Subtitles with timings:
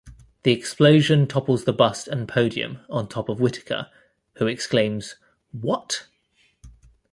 [0.41, 3.91] The explosion topples the bust and podium on top of Whitaker,
[4.37, 5.13] who exclaims
[5.51, 6.07] what?...